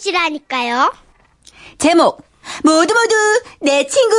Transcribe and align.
것이라니까요. 0.00 0.92
제목 1.78 2.22
모두 2.64 2.94
모두 2.94 3.14
내 3.60 3.86
친구. 3.86 4.16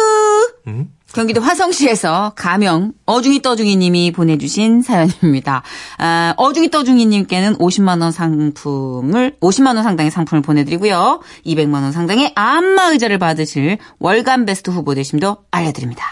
음? 0.67 0.87
경기도 1.13 1.41
화성시에서 1.41 2.31
가명 2.37 2.93
어중이 3.05 3.41
떠중이님이 3.41 4.13
보내주신 4.13 4.81
사연입니다. 4.81 5.61
아, 5.97 6.33
어중이 6.37 6.69
떠중이님께는 6.71 7.57
50만 7.57 8.01
원 8.01 8.13
상품을 8.13 9.35
50만 9.41 9.75
원 9.75 9.83
상당의 9.83 10.09
상품을 10.09 10.41
보내드리고요. 10.41 11.19
200만 11.45 11.73
원 11.73 11.91
상당의 11.91 12.31
안마 12.35 12.91
의자를 12.91 13.17
받으실 13.19 13.77
월간 13.99 14.45
베스트 14.45 14.69
후보 14.71 14.93
되심도 14.95 15.37
알려드립니다. 15.51 16.05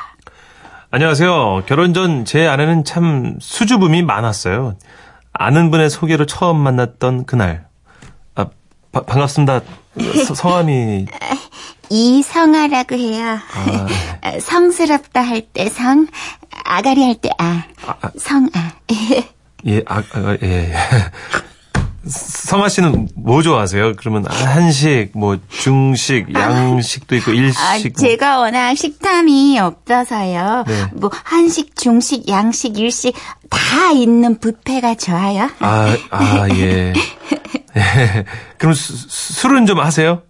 안녕하세요. 0.91 1.63
결혼 1.67 1.93
전 1.93 2.25
제 2.25 2.45
아내는 2.45 2.83
참 2.83 3.37
수줍음이 3.39 4.01
많았어요. 4.01 4.75
아는 5.31 5.71
분의 5.71 5.89
소개로 5.89 6.25
처음 6.25 6.57
만났던 6.59 7.25
그날. 7.25 7.68
아, 8.91 8.99
바- 8.99 9.01
반갑습니다. 9.05 9.61
서- 10.25 10.33
성함이 10.35 11.05
이성아라고 11.89 12.95
해요. 12.95 13.39
아. 14.21 14.39
성스럽다 14.39 15.21
할 15.21 15.41
때 15.53 15.69
성, 15.69 16.07
아가리 16.63 17.03
할 17.03 17.15
때 17.15 17.29
아, 17.37 17.63
아. 17.85 17.95
성아. 18.17 18.49
예, 19.67 19.83
아, 19.87 19.97
아, 20.13 20.37
예. 20.41 20.73
성아 22.07 22.69
씨는 22.69 23.09
뭐 23.15 23.41
좋아하세요? 23.41 23.93
그러면 23.97 24.25
한식, 24.29 25.11
뭐 25.13 25.37
중식, 25.49 26.33
양식도 26.33 27.15
있고 27.17 27.31
일식. 27.31 27.59
아, 27.59 27.77
뭐. 27.77 27.91
제가 27.97 28.39
워낙 28.39 28.73
식탐이 28.75 29.59
없어서요. 29.59 30.63
네. 30.67 30.85
뭐 30.93 31.09
한식, 31.23 31.75
중식, 31.75 32.27
양식, 32.29 32.77
일식 32.77 33.13
다 33.49 33.91
있는 33.91 34.39
뷔페가 34.39 34.95
좋아요. 34.95 35.49
아, 35.59 35.95
아, 36.09 36.47
예. 36.51 36.93
예. 37.77 38.25
그럼 38.57 38.73
수, 38.73 38.95
수- 38.95 39.33
술은 39.41 39.65
좀 39.65 39.79
하세요? 39.79 40.21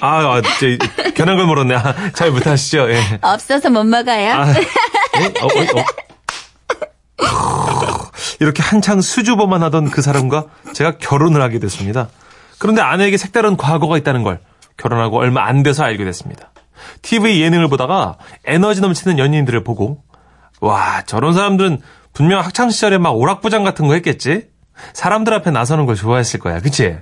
아, 0.00 0.18
아, 0.18 0.42
저, 0.42 0.66
견한 1.14 1.36
걸 1.36 1.46
물었네. 1.46 1.74
아, 1.74 1.94
잘 2.14 2.30
못하시죠? 2.30 2.90
예. 2.90 3.18
없어서 3.22 3.70
못 3.70 3.84
먹어요. 3.84 4.32
아, 4.32 4.48
예? 5.20 5.24
어, 5.40 5.46
어, 5.46 5.80
어. 5.80 5.84
이렇게 8.40 8.62
한창 8.62 9.00
수줍어만 9.00 9.62
하던 9.64 9.90
그 9.90 10.02
사람과 10.02 10.46
제가 10.72 10.98
결혼을 10.98 11.42
하게 11.42 11.58
됐습니다. 11.58 12.08
그런데 12.58 12.82
아내에게 12.82 13.16
색다른 13.16 13.56
과거가 13.56 13.98
있다는 13.98 14.22
걸 14.22 14.40
결혼하고 14.76 15.18
얼마 15.18 15.44
안 15.44 15.62
돼서 15.62 15.84
알게 15.84 16.04
됐습니다. 16.04 16.50
TV 17.02 17.40
예능을 17.40 17.68
보다가 17.68 18.18
에너지 18.44 18.80
넘치는 18.80 19.18
연예인들을 19.18 19.64
보고 19.64 20.02
와 20.60 21.02
저런 21.02 21.34
사람들은 21.34 21.80
분명 22.12 22.40
학창 22.40 22.70
시절에 22.70 22.98
막 22.98 23.10
오락부장 23.10 23.64
같은 23.64 23.86
거 23.86 23.94
했겠지? 23.94 24.48
사람들 24.92 25.32
앞에 25.34 25.50
나서는 25.50 25.86
걸 25.86 25.96
좋아했을 25.96 26.40
거야, 26.40 26.60
그치? 26.60 26.96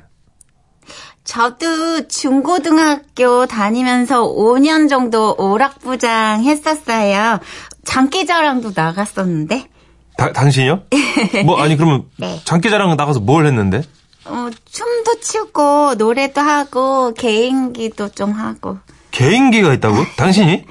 저도 1.25 2.07
중고등학교 2.09 3.47
다니면서 3.47 4.23
5년 4.25 4.89
정도 4.89 5.35
오락부장 5.39 6.45
했었어요. 6.45 7.39
장기자랑도 7.85 8.73
나갔었는데. 8.75 9.69
다- 10.17 10.33
당신이요? 10.33 10.83
뭐 11.45 11.61
아니 11.63 11.77
그러면 11.77 12.05
네. 12.19 12.41
장기자랑 12.45 12.97
나가서 12.97 13.21
뭘 13.21 13.47
했는데? 13.47 13.83
어, 14.27 14.49
춤도 14.71 15.21
추고 15.21 15.95
노래도 15.97 16.41
하고 16.41 17.13
개인기도 17.15 18.09
좀 18.11 18.33
하고. 18.33 18.79
개인기가 19.11 19.73
있다고? 19.75 19.97
당신이? 20.17 20.65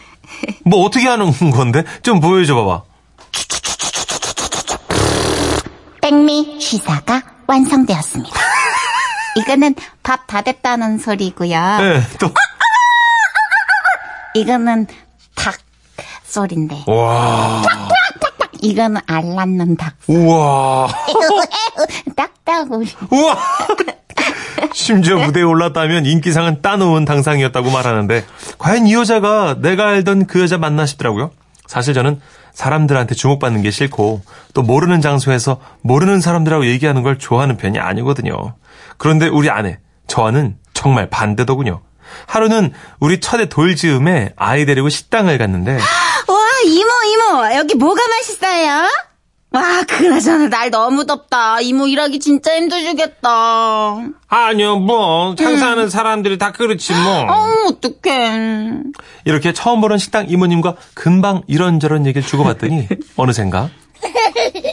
뭐 0.65 0.85
어떻게 0.85 1.07
하는 1.07 1.31
건데? 1.51 1.83
좀 2.01 2.19
보여줘 2.19 2.55
봐봐. 2.55 2.83
백미 6.01 6.59
시사가 6.59 7.21
완성되었습니다. 7.47 8.39
이거는 9.37 9.75
밥 10.03 10.27
다 10.27 10.41
됐다는 10.41 10.97
소리고요. 10.97 11.49
네, 11.77 12.01
또. 12.19 12.29
이거는 14.35 14.87
닭 15.35 15.55
소리인데. 16.25 16.83
와. 16.87 17.61
이거는 18.63 19.01
알 19.05 19.35
낳는 19.35 19.75
닭. 19.75 19.93
우와. 20.07 20.87
딱딱우리. 22.15 22.87
우와. 23.11 23.37
심지어 24.73 25.17
무대에 25.17 25.43
올랐다면 25.43 26.05
인기상은 26.05 26.61
따놓은 26.61 27.05
당상이었다고 27.05 27.69
말하는데 27.69 28.25
과연 28.57 28.87
이 28.87 28.93
여자가 28.93 29.57
내가 29.59 29.89
알던 29.89 30.27
그 30.27 30.41
여자 30.41 30.57
맞나 30.57 30.85
싶더라고요. 30.85 31.31
사실 31.67 31.93
저는 31.93 32.21
사람들한테 32.53 33.15
주목받는 33.15 33.61
게 33.63 33.71
싫고 33.71 34.21
또 34.53 34.61
모르는 34.61 35.01
장소에서 35.01 35.59
모르는 35.81 36.21
사람들하고 36.21 36.65
얘기하는 36.67 37.03
걸 37.03 37.19
좋아하는 37.19 37.57
편이 37.57 37.79
아니거든요. 37.79 38.55
그런데 38.97 39.27
우리 39.27 39.49
아내, 39.49 39.79
저와는 40.07 40.55
정말 40.73 41.09
반대더군요. 41.09 41.81
하루는 42.27 42.71
우리 42.99 43.19
첫애 43.19 43.49
돌지음에 43.49 44.33
아이 44.35 44.65
데리고 44.65 44.87
식당을 44.89 45.37
갔는데 45.37 45.73
와, 46.27 46.37
이모, 46.65 46.89
이모, 47.11 47.22
여기 47.63 47.75
뭐가 47.75 48.01
맛있어요? 48.09 48.89
와, 49.51 49.83
그나저나 49.87 50.49
날 50.49 50.69
너무 50.69 51.05
덥다. 51.05 51.61
이모 51.61 51.87
일하기 51.87 52.19
진짜 52.19 52.55
힘들겠다. 52.57 53.99
아니요 54.27 54.79
뭐 54.79 55.33
장사하는 55.35 55.89
사람들이 55.89 56.37
다 56.37 56.51
그렇지 56.51 56.91
뭐 56.91 57.21
어, 57.21 57.47
어떡해. 57.69 58.81
이렇게 59.23 59.53
처음 59.53 59.79
보는 59.79 59.97
식당 59.97 60.27
이모님과 60.29 60.75
금방 60.93 61.43
이런저런 61.47 62.05
얘기를 62.05 62.27
주고받더니 62.27 62.89
어느샌가 63.15 63.69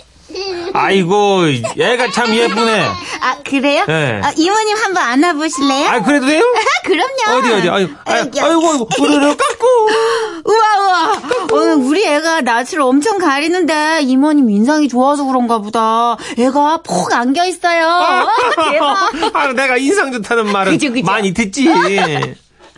아이고 0.72 1.42
얘가 1.76 2.10
참 2.10 2.34
예쁘네 2.34 2.84
아, 3.20 3.36
그래요? 3.44 3.84
네. 3.86 4.20
아, 4.22 4.32
이모님 4.36 4.76
한번 4.76 5.02
안아보실래요? 5.04 5.88
아 5.88 6.02
그래도 6.02 6.26
돼요? 6.26 6.42
그럼요. 6.84 7.38
어디 7.38 7.52
어디 7.52 7.68
아유, 7.68 7.88
아유, 8.06 8.30
아이고. 8.40 8.88
으르르 9.00 9.36
깎고 9.36 9.66
우와, 10.44 10.78
우와. 10.80 11.22
오늘 11.52 11.74
우리 11.74 12.04
애가 12.06 12.40
낯을 12.42 12.80
엄청 12.80 13.18
가리는데 13.18 14.00
이모님 14.02 14.50
인상이 14.50 14.88
좋아서 14.88 15.24
그런가 15.24 15.58
보다. 15.58 16.16
애가 16.38 16.80
폭 16.82 17.12
안겨 17.12 17.44
있어요. 17.44 18.26
대박. 18.72 19.36
아, 19.36 19.52
내가 19.52 19.76
인상 19.76 20.12
좋다는 20.12 20.50
말은 20.52 20.72
그죠, 20.72 20.92
그죠. 20.92 21.04
많이 21.04 21.32
듣지 21.34 21.68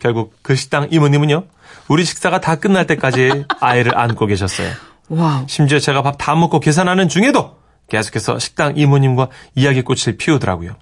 결국 0.01 0.35
그 0.43 0.57
식당 0.57 0.89
이모님은요 0.91 1.45
우리 1.89 2.05
식사가 2.05 2.41
다 2.41 2.57
끝날 2.57 2.87
때까지 2.87 3.45
아이를 3.61 3.97
안고 3.97 4.27
계셨어요 4.27 4.69
wow. 5.09 5.45
심지어 5.49 5.79
제가 5.79 6.03
밥 6.03 6.17
다 6.19 6.35
먹고 6.35 6.59
계산하는 6.61 7.09
중에도 7.09 7.57
계속해서 7.93 8.39
식당 8.39 8.77
이모님과 8.77 9.29
이야기꽃을 9.55 10.17
피우더라고요. 10.17 10.75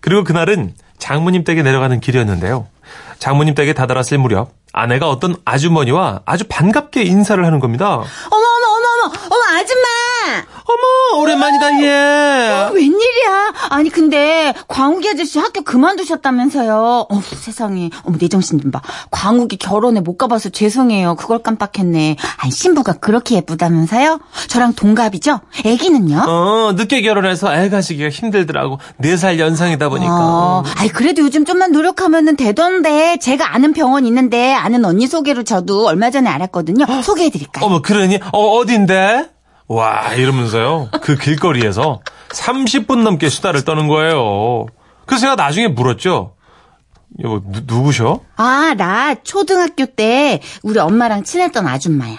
그리고 0.00 0.24
그날은 0.24 0.74
장모님 0.98 1.44
댁에 1.44 1.62
내려가는 1.62 2.00
길이었는데요. 2.00 2.66
장모님 3.18 3.54
댁에 3.54 3.74
다다랐을 3.74 4.18
무렵 4.18 4.52
아내가 4.72 5.10
어떤 5.10 5.36
아주머니와 5.44 6.22
아주 6.24 6.44
반갑게 6.48 7.02
인사를 7.02 7.44
하는 7.44 7.60
겁니다. 7.60 7.96
어머, 7.96 8.04
어머! 8.30 8.65
어머 10.76 11.20
오랜만이다 11.22 11.80
얘. 11.82 12.70
웬일이야? 12.74 13.52
아니, 13.70 13.88
근데, 13.90 14.52
광욱이 14.68 15.08
아저씨 15.08 15.38
학교 15.38 15.62
그만두셨다면서요. 15.62 17.06
어 17.08 17.20
세상에. 17.22 17.90
어머, 18.04 18.18
내 18.18 18.28
정신 18.28 18.60
좀 18.60 18.70
봐. 18.70 18.82
광욱이 19.10 19.56
결혼에 19.56 20.00
못 20.00 20.16
가봐서 20.18 20.50
죄송해요. 20.50 21.14
그걸 21.16 21.38
깜빡했네. 21.42 22.16
아니, 22.38 22.52
신부가 22.52 22.94
그렇게 22.94 23.36
예쁘다면서요? 23.36 24.20
저랑 24.48 24.74
동갑이죠? 24.74 25.40
애기는요? 25.64 26.24
어 26.28 26.72
늦게 26.76 27.00
결혼해서 27.02 27.54
애 27.54 27.68
가지기가 27.68 28.10
힘들더라고. 28.10 28.78
4살 29.00 29.38
연상이다 29.38 29.88
보니까. 29.88 30.12
어, 30.12 30.62
아이, 30.76 30.88
그래도 30.88 31.22
요즘 31.22 31.44
좀만 31.44 31.72
노력하면은 31.72 32.36
되던데, 32.36 33.18
제가 33.20 33.54
아는 33.54 33.72
병원 33.72 34.04
있는데, 34.06 34.52
아는 34.52 34.84
언니 34.84 35.06
소개로 35.06 35.44
저도 35.44 35.86
얼마 35.86 36.10
전에 36.10 36.28
알았거든요. 36.28 36.84
소개해드릴까요? 37.02 37.64
어머 37.64 37.80
그러니 37.80 38.18
어 38.32 38.56
어딘데? 38.56 39.30
와 39.68 40.14
이러면서요 40.14 40.90
그 41.02 41.16
길거리에서 41.16 42.00
30분 42.28 43.02
넘게 43.02 43.28
수다를 43.28 43.64
떠는 43.64 43.88
거예요. 43.88 44.66
그래서 45.06 45.22
제가 45.22 45.34
나중에 45.36 45.68
물었죠. 45.68 46.34
여보 47.22 47.40
누, 47.46 47.60
누구셔? 47.66 48.20
아, 48.36 48.74
나 48.76 49.14
초등학교 49.14 49.86
때 49.86 50.40
우리 50.62 50.78
엄마랑 50.78 51.22
친했던 51.24 51.66
아줌마야. 51.66 52.16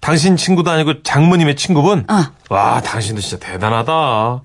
당신 0.00 0.36
친구도 0.36 0.70
아니고 0.70 1.02
장모님의 1.02 1.56
친구분? 1.56 2.04
어. 2.08 2.22
와 2.50 2.80
당신도 2.80 3.20
진짜 3.20 3.44
대단하다. 3.44 4.42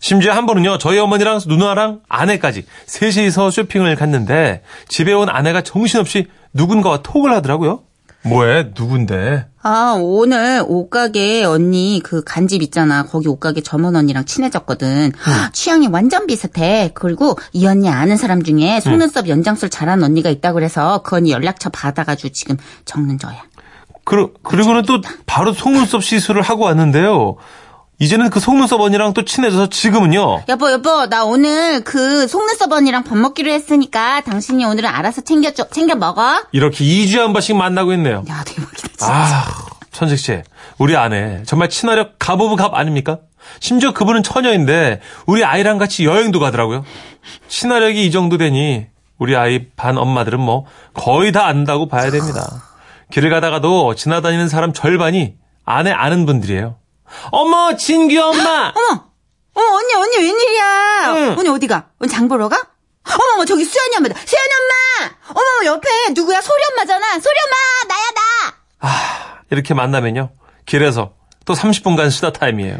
심지어 0.00 0.32
한 0.32 0.46
번은요 0.46 0.78
저희 0.78 0.98
어머니랑 0.98 1.40
누나랑 1.46 2.00
아내까지 2.08 2.66
셋이서 2.86 3.52
쇼핑을 3.52 3.94
갔는데 3.94 4.62
집에 4.88 5.12
온 5.12 5.28
아내가 5.28 5.60
정신없이 5.62 6.26
누군가와 6.52 7.02
톡을 7.02 7.32
하더라고요. 7.32 7.82
뭐해 8.24 8.70
누군데? 8.76 9.46
아, 9.62 9.96
오늘 10.00 10.62
옷가게 10.66 11.44
언니 11.44 12.00
그 12.02 12.22
간집 12.24 12.62
있잖아. 12.62 13.04
거기 13.04 13.28
옷가게 13.28 13.62
점원 13.62 13.96
언니랑 13.96 14.24
친해졌거든. 14.24 15.12
취향이 15.52 15.88
완전 15.88 16.26
비슷해. 16.26 16.90
그리고 16.94 17.36
이 17.52 17.66
언니 17.66 17.88
아는 17.88 18.16
사람 18.16 18.42
중에 18.42 18.80
속눈썹 18.80 19.28
연장술 19.28 19.70
잘하는 19.70 20.04
언니가 20.04 20.30
있다고 20.30 20.54
그래서 20.54 21.02
그 21.02 21.16
언니 21.16 21.30
연락처 21.30 21.68
받아가지고 21.70 22.30
지금 22.30 22.56
적는 22.84 23.18
저야. 23.18 23.42
그러, 24.04 24.30
그리고는 24.42 24.82
또 24.82 25.00
바로 25.26 25.52
속눈썹 25.52 26.02
시술을 26.02 26.42
하고 26.42 26.64
왔는데요. 26.64 27.36
이제는 28.02 28.30
그 28.30 28.40
속눈썹 28.40 28.80
언니랑 28.80 29.14
또 29.14 29.24
친해져서 29.24 29.68
지금은요. 29.68 30.42
여보, 30.48 30.72
여보, 30.72 31.06
나 31.06 31.24
오늘 31.24 31.84
그 31.84 32.26
속눈썹 32.26 32.72
언니랑 32.72 33.04
밥 33.04 33.16
먹기로 33.16 33.48
했으니까 33.48 34.22
당신이 34.22 34.64
오늘은 34.64 34.88
알아서 34.88 35.20
챙겨줘, 35.20 35.68
챙겨 35.68 35.94
먹어. 35.94 36.42
이렇게 36.50 36.84
2주에 36.84 37.18
한 37.18 37.32
번씩 37.32 37.54
만나고 37.54 37.92
있네요. 37.92 38.24
야, 38.28 38.42
대박이다, 38.44 38.88
진짜. 38.88 39.06
아, 39.06 39.44
천식 39.92 40.18
씨. 40.18 40.42
우리 40.78 40.96
아내 40.96 41.44
정말 41.46 41.68
친화력 41.68 42.16
갑 42.18 42.40
of 42.40 42.56
갑 42.56 42.74
아닙니까? 42.74 43.20
심지어 43.60 43.92
그분은 43.92 44.24
처녀인데 44.24 45.00
우리 45.26 45.44
아이랑 45.44 45.78
같이 45.78 46.04
여행도 46.04 46.40
가더라고요. 46.40 46.84
친화력이 47.46 48.04
이 48.04 48.10
정도 48.10 48.36
되니 48.36 48.88
우리 49.16 49.36
아이 49.36 49.68
반 49.76 49.96
엄마들은 49.96 50.40
뭐 50.40 50.66
거의 50.92 51.30
다 51.30 51.46
안다고 51.46 51.86
봐야 51.86 52.10
됩니다. 52.10 52.64
길을 53.12 53.30
가다가도 53.30 53.94
지나다니는 53.94 54.48
사람 54.48 54.72
절반이 54.72 55.34
아내 55.64 55.92
아는 55.92 56.26
분들이에요. 56.26 56.81
어머, 57.30 57.76
진규 57.76 58.20
엄마! 58.20 58.72
어머, 58.74 59.08
어머, 59.54 59.76
언니, 59.76 59.94
언니, 59.94 60.16
웬일이야? 60.16 61.12
응. 61.14 61.34
언니 61.38 61.48
어디가? 61.48 61.88
언니 62.00 62.10
장 62.10 62.28
보러 62.28 62.48
가? 62.48 62.56
어머, 63.06 63.34
어머, 63.34 63.44
저기 63.44 63.64
수연이 63.64 63.96
엄마다. 63.96 64.14
수연이 64.24 64.48
엄마! 64.54 65.14
어머, 65.30 65.40
어머, 65.58 65.66
옆에 65.66 65.88
누구야? 66.14 66.40
소리 66.40 66.62
엄마잖아. 66.72 67.18
소리 67.20 67.34
엄마! 67.46 67.94
나야, 67.94 68.10
나! 68.14 68.54
아, 68.80 69.40
이렇게 69.50 69.74
만나면요. 69.74 70.30
길에서 70.66 71.12
또 71.44 71.54
30분간 71.54 72.10
수다 72.10 72.32
타임이에요. 72.32 72.78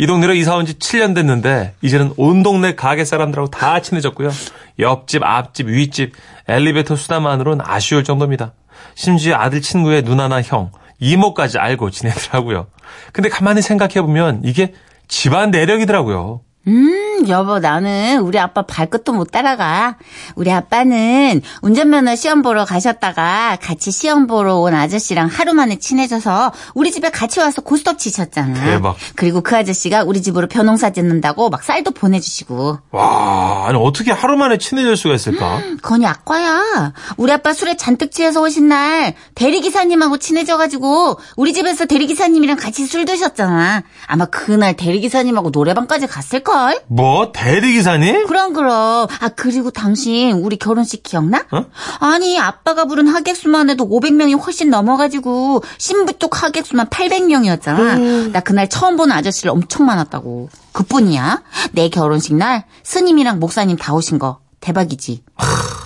이 0.00 0.06
동네로 0.06 0.34
이사 0.34 0.54
온 0.54 0.64
지 0.64 0.74
7년 0.74 1.12
됐는데 1.14 1.74
이제는 1.82 2.14
온 2.16 2.42
동네 2.44 2.76
가게 2.76 3.04
사람들하고 3.04 3.50
다 3.50 3.80
친해졌고요. 3.80 4.30
옆집, 4.78 5.24
앞집, 5.24 5.66
윗집, 5.68 6.12
엘리베이터 6.46 6.94
수다만으로는 6.94 7.64
아쉬울 7.66 8.04
정도입니다. 8.04 8.52
심지어 8.94 9.36
아들 9.36 9.60
친구의 9.60 10.02
누나나 10.02 10.40
형, 10.42 10.70
이모까지 11.00 11.58
알고 11.58 11.90
지내더라고요. 11.90 12.68
근데 13.12 13.28
가만히 13.28 13.62
생각해 13.62 14.02
보면 14.02 14.42
이게 14.44 14.74
집안 15.08 15.50
내력이더라고요. 15.50 16.40
음, 16.66 16.92
여보, 17.26 17.58
나는 17.58 18.20
우리 18.20 18.38
아빠 18.38 18.62
발끝도 18.62 19.12
못 19.12 19.30
따라가. 19.32 19.96
우리 20.36 20.52
아빠는 20.52 21.42
운전면허 21.62 22.14
시험 22.14 22.42
보러 22.42 22.64
가셨다가 22.64 23.58
같이 23.60 23.90
시험 23.90 24.26
보러 24.26 24.56
온 24.58 24.74
아저씨랑 24.74 25.28
하루 25.28 25.54
만에 25.54 25.76
친해져서 25.76 26.52
우리 26.74 26.92
집에 26.92 27.10
같이 27.10 27.40
와서 27.40 27.60
고스톱 27.62 27.98
치셨잖아. 27.98 28.64
대박. 28.64 28.96
그리고 29.16 29.40
그 29.40 29.56
아저씨가 29.56 30.04
우리 30.04 30.22
집으로 30.22 30.46
벼농사 30.46 30.90
짓는다고 30.90 31.50
막 31.50 31.62
쌀도 31.64 31.90
보내주시고. 31.90 32.78
와, 32.92 33.64
아니 33.66 33.78
어떻게 33.78 34.12
하루 34.12 34.36
만에 34.36 34.58
친해질 34.58 34.96
수가 34.96 35.14
있을까? 35.14 35.60
건이 35.82 36.06
악과야. 36.06 36.92
우리 37.16 37.32
아빠 37.32 37.52
술에 37.52 37.76
잔뜩 37.76 38.12
취해서 38.12 38.40
오신 38.42 38.68
날 38.68 39.14
대리기사님하고 39.34 40.18
친해져가지고 40.18 41.18
우리 41.36 41.52
집에서 41.52 41.86
대리기사님이랑 41.86 42.56
같이 42.56 42.86
술 42.86 43.04
드셨잖아. 43.04 43.82
아마 44.06 44.26
그날 44.26 44.74
대리기사님하고 44.76 45.50
노래방까지 45.50 46.06
갔을걸? 46.06 46.82
뭐 46.86 47.07
대리기사님? 47.32 48.26
그럼 48.26 48.52
그럼. 48.52 49.06
아 49.20 49.28
그리고 49.34 49.70
당신 49.70 50.32
우리 50.32 50.56
결혼식 50.56 51.02
기억나? 51.02 51.44
어? 51.50 51.64
아니 52.00 52.38
아빠가 52.38 52.84
부른 52.84 53.08
하객 53.08 53.36
수만 53.36 53.70
해도 53.70 53.88
500명이 53.88 54.40
훨씬 54.44 54.70
넘어가지고 54.70 55.62
신부 55.78 56.18
쪽 56.18 56.42
하객 56.42 56.66
수만 56.66 56.86
800명이었잖아. 56.86 57.78
음. 57.78 58.32
나 58.32 58.40
그날 58.40 58.68
처음 58.68 58.96
본 58.96 59.12
아저씨를 59.12 59.50
엄청 59.50 59.86
많았다고. 59.86 60.48
그뿐이야. 60.72 61.42
내 61.72 61.88
결혼식 61.88 62.34
날 62.34 62.64
스님이랑 62.82 63.40
목사님 63.40 63.76
다 63.76 63.94
오신 63.94 64.18
거 64.18 64.38
대박이지. 64.60 65.22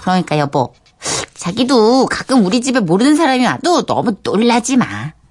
그러니까 0.02 0.38
여보. 0.38 0.72
자기도 1.34 2.06
가끔 2.06 2.44
우리 2.46 2.60
집에 2.60 2.78
모르는 2.80 3.16
사람이 3.16 3.44
와도 3.44 3.84
너무 3.84 4.14
놀라지 4.22 4.76
마. 4.76 4.86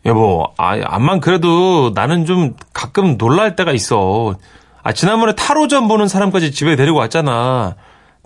여보, 0.05 0.47
아, 0.57 0.77
암만 0.83 1.21
그래도 1.21 1.91
나는 1.93 2.25
좀 2.25 2.55
가끔 2.73 3.17
놀랄 3.17 3.55
때가 3.55 3.71
있어. 3.71 4.35
아, 4.83 4.93
지난번에 4.93 5.35
타로점 5.35 5.87
보는 5.87 6.07
사람까지 6.07 6.51
집에 6.51 6.75
데리고 6.75 6.97
왔잖아. 6.97 7.75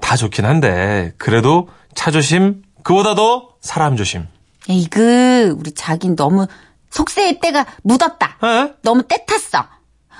다 0.01 0.15
좋긴 0.15 0.45
한데, 0.45 1.13
그래도 1.17 1.69
차 1.95 2.11
조심, 2.11 2.61
그보다 2.83 3.15
더 3.15 3.49
사람 3.61 3.95
조심. 3.95 4.27
이그 4.67 5.55
우리 5.59 5.71
자긴 5.73 6.15
너무 6.15 6.47
속세의 6.89 7.39
때가 7.39 7.65
묻었다. 7.83 8.37
에? 8.43 8.73
너무 8.81 9.03
때 9.03 9.25
탔어. 9.25 9.65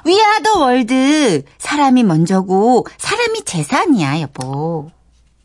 위아더 0.06 0.60
월드 0.60 1.44
사람이 1.58 2.04
먼저고 2.04 2.86
사람이 2.98 3.44
재산이야 3.44 4.22
여보. 4.22 4.90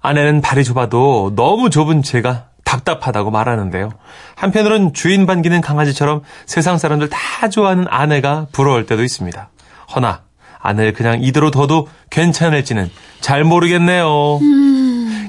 아내는 0.01 0.41
발이 0.41 0.65
좁아도 0.65 1.33
너무 1.35 1.71
좁은 1.71 2.03
제가 2.03 2.49
답답하다고 2.65 3.31
말하는데요. 3.31 3.91
한편으론 4.37 4.93
주인 4.93 5.27
반기는 5.27 5.61
강아지처럼 5.61 6.23
세상 6.47 6.79
사람들 6.79 7.09
다 7.09 7.49
좋아하는 7.49 7.87
아내가 7.89 8.47
부러울 8.53 8.87
때도 8.87 9.03
있습니다. 9.03 9.51
허나 9.95 10.23
아내를 10.61 10.93
그냥 10.93 11.23
이대로 11.23 11.51
둬도 11.51 11.89
괜찮을지는 12.11 12.91
잘 13.21 13.45
모르겠네요. 13.45 14.07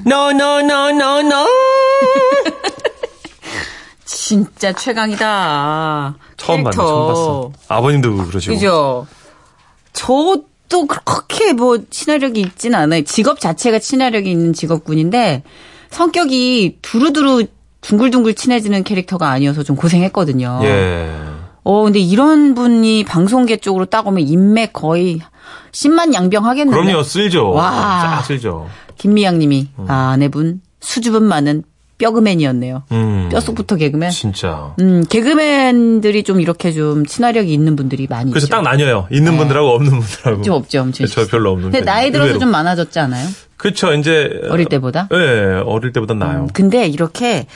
No, 0.04 0.30
no, 0.30 0.58
no, 0.60 0.88
no, 0.90 1.18
no. 1.20 1.46
진짜 4.04 4.72
최강이다. 4.72 6.14
처음 6.36 6.64
봤네. 6.64 6.76
처음 6.76 7.08
봤어. 7.08 7.52
아버님도 7.68 8.26
그러시고. 8.26 8.54
그죠? 8.54 9.06
저도 9.92 10.86
그렇게 10.86 11.52
뭐 11.52 11.78
친화력이 11.88 12.40
있진 12.40 12.74
않아요. 12.74 13.02
직업 13.04 13.40
자체가 13.40 13.78
친화력이 13.78 14.30
있는 14.30 14.52
직업군인데 14.52 15.42
성격이 15.90 16.78
두루두루 16.82 17.46
둥글둥글 17.82 18.34
친해지는 18.34 18.84
캐릭터가 18.84 19.28
아니어서 19.28 19.62
좀 19.62 19.76
고생했거든요. 19.76 20.60
예. 20.62 21.10
어, 21.64 21.84
근데 21.84 21.98
이런 22.00 22.54
분이 22.54 23.04
방송계 23.04 23.58
쪽으로 23.58 23.84
따오면 23.86 24.26
인맥 24.26 24.72
거의 24.72 25.20
10만 25.72 26.12
양병 26.14 26.44
하겠는데. 26.46 26.80
그럼요, 26.82 27.02
쓸죠. 27.02 27.50
와. 27.50 28.02
쫙 28.16 28.22
쓸죠. 28.26 28.68
김미양 28.98 29.38
님이, 29.38 29.68
아, 29.88 30.10
아내분, 30.14 30.60
수줍음 30.80 31.22
많은 31.24 31.62
뼈그맨이었네요. 31.98 32.82
음. 32.90 33.28
뼈속부터 33.30 33.76
개그맨. 33.76 34.10
진짜. 34.10 34.74
음, 34.80 35.04
개그맨들이 35.08 36.24
좀 36.24 36.40
이렇게 36.40 36.72
좀 36.72 37.06
친화력이 37.06 37.52
있는 37.52 37.76
분들이 37.76 38.06
많이 38.08 38.32
그래서 38.32 38.46
있죠. 38.46 38.56
딱 38.56 38.62
나뉘어요. 38.62 39.06
있는 39.12 39.36
분들하고 39.36 39.68
없는 39.68 39.90
분들하고. 40.00 40.36
네. 40.38 40.42
좀 40.42 40.54
없죠, 40.54 40.80
엄청. 40.80 41.06
저 41.06 41.26
별로 41.28 41.50
없는 41.52 41.70
근데 41.70 41.84
편이에요. 41.84 41.94
나이 41.94 42.10
들어서 42.10 42.26
의외로. 42.30 42.40
좀 42.40 42.50
많아졌지 42.50 42.98
않아요? 42.98 43.28
그쵸, 43.56 43.92
이제. 43.92 44.30
어릴 44.50 44.66
때보다? 44.66 45.08
예, 45.12 45.62
어릴 45.64 45.92
때보다 45.92 46.14
나아요. 46.14 46.48
근데 46.52 46.88
이렇게 46.88 47.46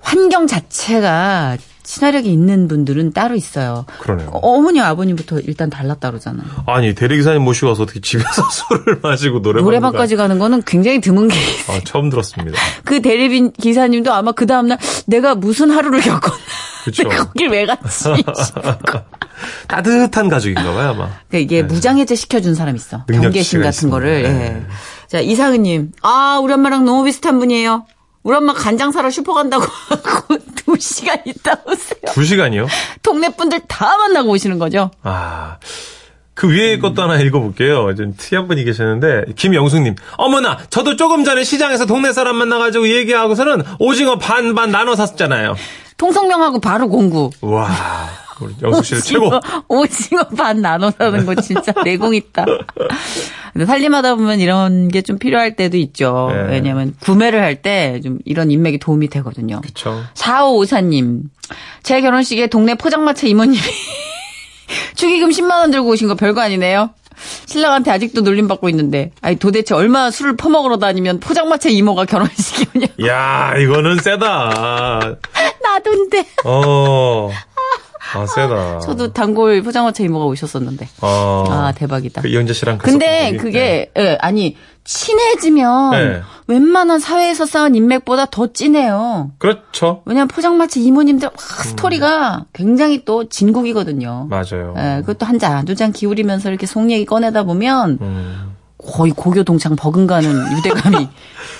환경 0.00 0.46
자체가 0.46 1.58
친화력이 1.84 2.32
있는 2.32 2.66
분들은 2.66 3.12
따로 3.12 3.36
있어요. 3.36 3.84
그러네요. 4.00 4.30
어 4.32 4.60
머니 4.60 4.80
아버님부터 4.80 5.38
일단 5.40 5.70
달랐다 5.70 6.10
그러잖아요. 6.10 6.46
아니, 6.66 6.94
대리기사님 6.94 7.42
모시고 7.42 7.68
와서 7.68 7.84
어떻게 7.84 8.00
집에서 8.00 8.42
술을 8.50 9.00
마시고 9.02 9.42
노래방. 9.42 9.64
노래방까지 9.64 10.16
가는 10.16 10.38
거는 10.38 10.62
굉장히 10.66 11.00
드문 11.00 11.28
게 11.28 11.36
아, 11.68 11.78
처음 11.84 12.10
들었습니다. 12.10 12.58
그 12.84 13.00
대리빈 13.00 13.52
기사님도 13.52 14.12
아마 14.12 14.32
그 14.32 14.46
다음날 14.46 14.78
내가 15.06 15.34
무슨 15.36 15.70
하루를 15.70 16.00
겪었나. 16.00 16.36
내가 16.98 17.24
거길 17.26 17.48
왜 17.48 17.64
갔지? 17.66 18.08
따뜻한 19.68 20.28
가족인가 20.28 20.62
봐요, 20.74 20.90
아마. 20.90 21.08
그러니까 21.28 21.38
이게 21.38 21.62
무장해제 21.62 22.14
시켜준 22.14 22.54
사람 22.54 22.76
있어. 22.76 23.04
네. 23.08 23.18
경계심 23.18 23.60
같은 23.60 23.70
있습니다. 23.70 23.94
거를. 23.94 24.22
네. 24.22 24.28
예. 24.28 24.66
자, 25.08 25.20
이상은님. 25.20 25.92
아, 26.02 26.40
우리 26.42 26.52
엄마랑 26.52 26.84
너무 26.84 27.04
비슷한 27.04 27.38
분이에요. 27.38 27.86
우리 28.22 28.36
엄마 28.36 28.54
간장 28.54 28.90
사러 28.92 29.10
슈퍼 29.10 29.34
간다고 29.34 29.64
하고 29.64 30.38
두 30.64 30.76
시간 30.78 31.18
있다 31.24 31.62
오세요. 31.66 32.00
두 32.12 32.24
시간이요? 32.24 32.66
동네 33.02 33.28
분들 33.28 33.60
다 33.68 33.96
만나고 33.96 34.30
오시는 34.30 34.58
거죠. 34.58 34.90
아. 35.02 35.58
그 36.34 36.50
위에 36.50 36.78
것도 36.78 37.00
하나 37.00 37.16
읽어볼게요. 37.20 37.94
좀 37.94 38.14
특이한 38.16 38.48
분이 38.48 38.64
계셨는데, 38.64 39.34
김영숙님. 39.36 39.94
어머나, 40.16 40.58
저도 40.68 40.96
조금 40.96 41.22
전에 41.22 41.44
시장에서 41.44 41.86
동네 41.86 42.12
사람 42.12 42.34
만나가지고 42.36 42.88
얘기하고서는 42.88 43.62
오징어 43.78 44.18
반반 44.18 44.72
나눠 44.72 44.96
샀잖아요. 44.96 45.54
통성명하고 45.96 46.60
바로 46.60 46.88
공구. 46.88 47.30
와, 47.40 47.70
영숙 48.62 48.84
씨는 48.84 49.02
최고. 49.02 49.30
오징어 49.68 50.22
반 50.36 50.60
나눠 50.62 50.90
사는 50.90 51.24
거 51.26 51.34
진짜 51.36 51.72
내공 51.84 52.14
있다. 52.14 52.44
근데 53.52 53.66
살림하다 53.66 54.16
보면 54.16 54.40
이런 54.40 54.88
게 54.88 55.02
좀 55.02 55.18
필요할 55.18 55.54
때도 55.56 55.76
있죠. 55.76 56.30
네. 56.32 56.54
왜냐하면 56.54 56.94
구매를 57.00 57.40
할 57.42 57.62
때 57.62 58.00
좀 58.02 58.18
이런 58.24 58.50
인맥이 58.50 58.78
도움이 58.78 59.08
되거든요. 59.08 59.60
그쵸. 59.60 60.02
4554님. 60.14 61.22
제 61.82 62.00
결혼식에 62.00 62.46
동네 62.48 62.74
포장마차 62.74 63.26
이모님이 63.26 63.60
축의금 64.96 65.30
10만 65.30 65.50
원 65.60 65.70
들고 65.70 65.88
오신 65.90 66.08
거 66.08 66.14
별거 66.14 66.40
아니네요. 66.40 66.90
신랑한테 67.46 67.90
아직도 67.92 68.22
놀림 68.22 68.48
받고 68.48 68.68
있는데. 68.70 69.12
아니, 69.20 69.36
도대체 69.36 69.74
얼마나 69.74 70.10
술을 70.10 70.36
퍼먹으러 70.36 70.78
다니면 70.78 71.20
포장마차 71.20 71.68
이모가 71.68 72.06
결혼식이 72.06 72.66
오냐. 72.74 72.86
야 73.06 73.54
이거는 73.56 73.98
세다. 74.02 75.16
나도인데. 75.62 76.26
어. 76.44 77.30
아, 78.14 78.26
세다. 78.26 78.78
저도 78.80 79.12
단골 79.12 79.62
포장마차 79.62 80.02
이모가 80.04 80.24
오셨었는데. 80.26 80.88
아, 81.00 81.44
아, 81.48 81.72
대박이다. 81.76 82.22
그 82.22 82.28
이영자 82.28 82.52
씨랑 82.52 82.78
근데 82.78 83.36
그게 83.36 83.90
예, 83.98 84.16
아니 84.20 84.56
친해지면 84.84 85.90
네. 85.92 86.20
웬만한 86.46 86.98
사회에서 86.98 87.46
쌓은 87.46 87.74
인맥보다 87.74 88.26
더 88.26 88.52
진해요. 88.52 89.30
그렇죠. 89.38 90.02
왜냐면 90.04 90.28
포장마차 90.28 90.78
이모님들 90.80 91.28
와, 91.28 91.32
스토리가 91.64 92.44
굉장히 92.52 93.04
또 93.04 93.28
진국이거든요. 93.28 94.26
맞아요. 94.28 94.74
예, 94.76 95.00
그것도 95.00 95.24
한 95.26 95.38
잔, 95.38 95.64
두 95.64 95.74
잔 95.74 95.90
기울이면서 95.92 96.48
이렇게 96.50 96.66
속 96.66 96.90
얘기 96.90 97.04
꺼내다 97.04 97.44
보면 97.44 97.98
음. 98.00 98.52
거의 98.78 99.12
고교 99.12 99.44
동창 99.44 99.74
버금가는 99.76 100.30
유대감이 100.58 101.08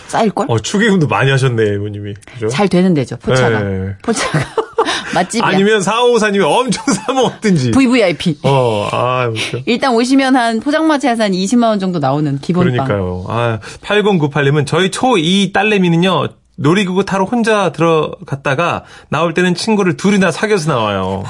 쌓일걸? 0.09 0.47
어, 0.51 0.59
축의금도 0.59 1.07
많이 1.09 1.31
하셨네, 1.31 1.65
이모님이. 1.77 2.15
그죠? 2.27 2.49
잘 2.49 2.69
되는 2.69 2.93
데죠, 2.93 3.17
포차가. 3.17 3.61
네. 3.61 3.95
포차가. 4.03 4.39
맛집이야. 5.15 5.47
아니면 5.47 5.81
4554님이 5.81 6.43
엄청 6.45 6.85
사먹었든지. 6.93 7.71
VVIP. 7.73 8.39
어, 8.43 8.89
아, 8.93 9.27
웃겨. 9.29 9.61
일단 9.67 9.95
오시면 9.95 10.37
한 10.37 10.61
포장마차에서 10.61 11.25
한 11.25 11.33
20만 11.33 11.65
원 11.65 11.79
정도 11.79 11.99
나오는 11.99 12.39
기본빵. 12.39 12.73
그러니까요. 12.73 13.25
아, 13.29 13.59
8098님은 13.83 14.67
저희 14.67 14.91
초2 14.91 15.53
딸내미는요, 15.53 16.29
놀이기구 16.57 17.05
타러 17.05 17.25
혼자 17.25 17.73
들어갔다가 17.73 18.85
나올 19.09 19.35
때는 19.35 19.55
친구를 19.55 19.97
둘이나 19.97 20.31
사귀어서 20.31 20.73
나와요. 20.73 21.25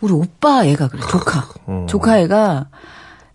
우리 0.00 0.12
오빠 0.12 0.64
애가 0.64 0.88
그래, 0.88 1.02
조카. 1.10 1.46
음. 1.68 1.86
조카 1.86 2.18
애가 2.20 2.66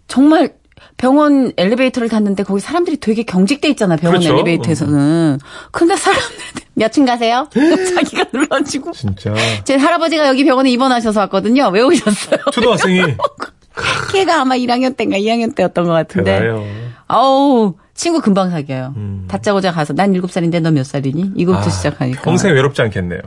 정말 0.08 0.54
병원 0.98 1.52
엘리베이터를 1.58 2.08
탔는데 2.10 2.44
거기 2.44 2.62
사람들이 2.62 2.98
되게 2.98 3.24
경직돼 3.24 3.68
있잖아, 3.70 3.96
병원 3.98 4.20
그렇죠. 4.22 4.34
엘리베이터에서는. 4.34 5.40
근데 5.72 5.96
사람들한테 5.96 6.62
몇층 6.76 7.06
가세요? 7.06 7.48
자기가 7.96 8.26
눌러주고. 8.34 8.92
진짜. 8.94 9.34
제 9.66 9.76
할아버지가 9.76 10.28
여기 10.28 10.46
병원에 10.46 10.72
입원하셔서 10.72 11.20
왔거든요. 11.22 11.68
왜 11.70 11.82
오셨어요? 11.82 12.40
초등학생이 12.52 13.02
걔가 14.14 14.42
아마 14.42 14.56
1학년 14.56 14.96
때인가 14.96 15.18
2학년 15.18 15.54
때였던 15.54 15.86
것 15.86 15.92
같은데. 15.92 16.40
대단해요. 16.40 16.66
아우, 17.08 17.74
친구 17.94 18.22
금방 18.22 18.50
사귀어요. 18.50 18.94
음. 18.96 19.26
다짜고짜 19.28 19.72
가서 19.74 19.94
난 19.94 20.14
7살인데 20.14 20.62
너 20.62 20.72
몇 20.72 20.86
살이니? 20.86 21.34
이거부터 21.36 21.68
아, 21.68 21.70
시작하니까. 21.70 22.22
평생 22.22 22.54
외롭지 22.54 22.82
않겠네요. 22.82 23.20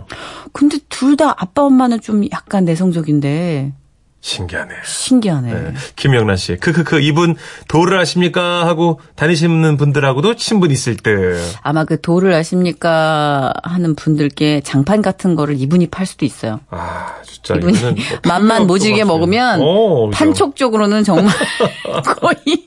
근데 0.53 0.79
둘 0.89 1.17
다 1.17 1.35
아빠 1.37 1.63
엄마는 1.63 2.01
좀 2.01 2.25
약간 2.33 2.65
내성적인데 2.65 3.73
신기하네요. 4.21 4.79
신기하네. 4.85 5.53
네. 5.55 5.75
김영란 5.97 6.37
씨. 6.37 6.57
크크크 6.57 7.01
이분 7.01 7.37
도를 7.69 7.99
아십니까 7.99 8.67
하고 8.67 9.01
다니시는 9.15 9.77
분들하고도 9.77 10.35
친분 10.35 10.71
있을 10.71 10.97
듯. 10.97 11.39
아마 11.63 11.85
그 11.85 12.01
도를 12.01 12.35
아십니까 12.35 13.53
하는 13.63 13.95
분들께 13.95 14.63
장판 14.63 15.03
같은 15.03 15.37
거를 15.37 15.55
이분이 15.61 15.87
팔 15.87 16.05
수도 16.05 16.27
있어요. 16.27 16.61
아 16.71 17.15
진짜 17.23 17.55
이분이 17.55 17.79
뭐 18.27 18.39
풀릴 18.39 18.67
모질게. 18.67 19.05
먹으면 19.05 19.61
어, 19.63 20.07
그죠. 20.07 20.19
판촉적으로는 20.19 21.05
정말 21.05 21.33
거의 22.21 22.67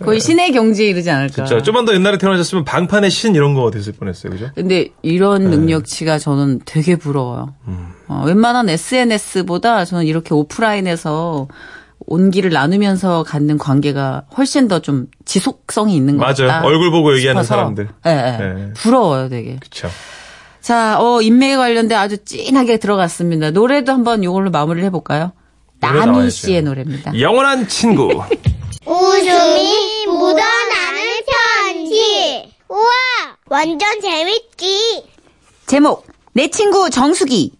거의 0.00 0.20
신의 0.20 0.52
경지에 0.52 0.88
이르지 0.88 1.10
않을까. 1.10 1.44
진짜 1.44 1.62
좀만 1.62 1.84
더 1.84 1.94
옛날에 1.94 2.18
태어나셨으면 2.18 2.64
방판의 2.64 3.10
신 3.10 3.34
이런 3.34 3.54
거 3.54 3.70
됐을 3.70 3.92
뻔했어요, 3.94 4.32
그죠? 4.32 4.50
근데 4.54 4.88
이런 5.02 5.50
능력치가 5.50 6.18
저는 6.18 6.60
되게 6.64 6.96
부러워요. 6.96 7.54
어, 8.20 8.24
웬만한 8.26 8.68
SNS보다 8.68 9.84
저는 9.84 10.04
이렇게 10.04 10.34
오프라인에서 10.34 11.48
온기를 12.06 12.50
나누면서 12.50 13.22
갖는 13.22 13.58
관계가 13.58 14.24
훨씬 14.36 14.66
더 14.68 14.80
좀 14.80 15.06
지속성이 15.24 15.94
있는 15.94 16.16
것 16.18 16.24
맞아요. 16.24 16.50
같다. 16.52 16.66
얼굴 16.66 16.90
보고 16.90 17.14
얘기하는 17.16 17.42
싶어서. 17.42 17.54
사람들. 17.60 17.88
예, 18.06 18.10
예. 18.10 18.44
네. 18.44 18.72
부러워요, 18.74 19.28
되게. 19.28 19.56
그렇죠. 19.60 19.88
자, 20.60 21.00
어, 21.00 21.20
인맥에 21.22 21.56
관련돼 21.56 21.94
아주 21.94 22.18
찐하게 22.24 22.78
들어갔습니다. 22.78 23.50
노래도 23.50 23.92
한번 23.92 24.22
이걸로 24.22 24.50
마무리를 24.50 24.84
해볼까요? 24.86 25.32
나미. 25.80 26.30
씨의 26.30 26.62
노래입니다. 26.62 27.18
영원한 27.20 27.66
친구. 27.68 28.08
웃음이 28.86 30.06
묻어나는 30.06 31.20
편지. 31.62 32.52
우와, 32.68 32.82
완전 33.48 34.00
재밌지. 34.00 35.04
제목 35.66 36.06
내 36.32 36.48
친구 36.48 36.90
정수기 36.90 37.52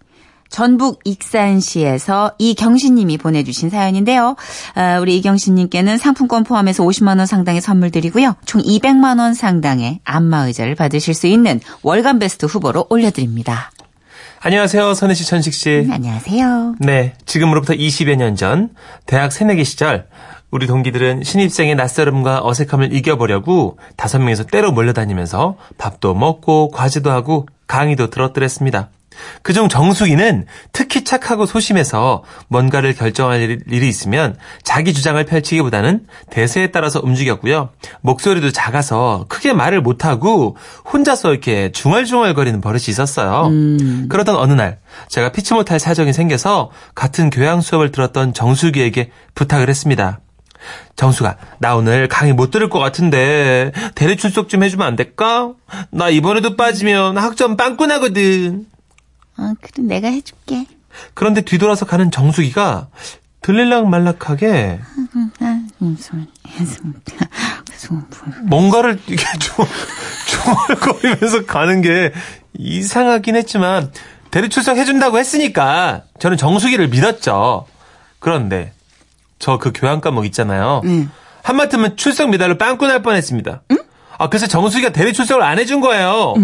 전북 0.52 1.00
익산시에서 1.04 2.32
이경신님이 2.38 3.18
보내주신 3.18 3.70
사연인데요. 3.70 4.36
아, 4.74 4.98
우리 5.00 5.16
이경신님께는 5.16 5.98
상품권 5.98 6.44
포함해서 6.44 6.84
50만 6.84 7.18
원 7.18 7.26
상당의 7.26 7.60
선물 7.60 7.90
드리고요. 7.90 8.36
총 8.44 8.62
200만 8.62 9.18
원 9.18 9.34
상당의 9.34 10.00
안마의자를 10.04 10.76
받으실 10.76 11.14
수 11.14 11.26
있는 11.26 11.60
월간 11.82 12.20
베스트 12.20 12.46
후보로 12.46 12.86
올려드립니다. 12.90 13.72
안녕하세요, 14.44 14.94
선혜 14.94 15.14
씨, 15.14 15.24
천식 15.24 15.54
씨. 15.54 15.88
안녕하세요. 15.90 16.74
네, 16.80 17.14
지금으로부터 17.26 17.74
20여 17.74 18.16
년 18.16 18.34
전 18.36 18.70
대학 19.06 19.32
새내기 19.32 19.64
시절 19.64 20.08
우리 20.50 20.66
동기들은 20.66 21.22
신입생의 21.22 21.76
낯설음과 21.76 22.40
어색함을 22.44 22.92
이겨보려고 22.92 23.78
다섯 23.96 24.18
명이서 24.18 24.44
때로 24.44 24.72
몰려다니면서 24.72 25.56
밥도 25.78 26.14
먹고 26.14 26.70
과제도 26.70 27.10
하고 27.10 27.46
강의도 27.66 28.10
들었더랬습니다. 28.10 28.90
그중 29.42 29.68
정수기는 29.68 30.46
특히 30.72 31.04
착하고 31.04 31.46
소심해서 31.46 32.22
뭔가를 32.48 32.94
결정할 32.94 33.40
일- 33.40 33.60
일이 33.68 33.88
있으면 33.88 34.36
자기 34.62 34.92
주장을 34.94 35.22
펼치기보다는 35.24 36.06
대세에 36.30 36.70
따라서 36.70 37.00
움직였고요. 37.02 37.70
목소리도 38.02 38.50
작아서 38.52 39.26
크게 39.28 39.52
말을 39.52 39.80
못하고 39.80 40.56
혼자서 40.92 41.30
이렇게 41.32 41.72
중얼중얼거리는 41.72 42.60
버릇이 42.60 42.84
있었어요. 42.88 43.48
그러던 44.08 44.36
어느 44.36 44.52
날 44.52 44.78
제가 45.08 45.30
피치 45.32 45.54
못할 45.54 45.78
사정이 45.80 46.12
생겨서 46.12 46.70
같은 46.94 47.30
교양 47.30 47.60
수업을 47.60 47.92
들었던 47.92 48.34
정수기에게 48.34 49.10
부탁을 49.34 49.68
했습니다. 49.68 50.20
정수가, 50.94 51.36
나 51.58 51.74
오늘 51.74 52.06
강의 52.06 52.32
못 52.32 52.52
들을 52.52 52.68
것 52.68 52.78
같은데 52.78 53.72
대리 53.96 54.16
출석 54.16 54.48
좀 54.48 54.62
해주면 54.62 54.86
안 54.86 54.94
될까? 54.94 55.52
나 55.90 56.08
이번에도 56.08 56.54
빠지면 56.56 57.18
학점 57.18 57.56
빵꾸 57.56 57.86
나거든. 57.86 58.66
아, 59.42 59.54
그래 59.60 59.82
내가 59.86 60.08
해줄게. 60.08 60.66
그런데 61.14 61.40
뒤돌아서 61.40 61.84
가는 61.86 62.10
정수기가 62.10 62.88
들릴락 63.40 63.88
말락하게 63.88 64.78
뭔가를 68.44 69.00
이렇게 69.06 69.24
좀 69.40 69.66
중얼거리면서 70.26 71.46
가는 71.46 71.80
게 71.82 72.12
이상하긴 72.56 73.36
했지만 73.36 73.90
대리 74.30 74.48
출석 74.48 74.76
해준다고 74.76 75.18
했으니까 75.18 76.02
저는 76.18 76.36
정수기를 76.36 76.88
믿었죠. 76.88 77.66
그런데 78.20 78.72
저 79.38 79.58
그 79.58 79.72
교양 79.74 80.00
과목 80.00 80.24
있잖아요. 80.26 80.82
한마디면 81.42 81.96
출석 81.96 82.30
미달로 82.30 82.56
빵꾸 82.58 82.86
날 82.86 83.02
뻔했습니다. 83.02 83.62
아 84.18 84.28
그래서 84.28 84.46
정수기가 84.46 84.90
대리 84.92 85.12
출석을 85.12 85.42
안 85.42 85.58
해준 85.58 85.80
거예요. 85.80 86.34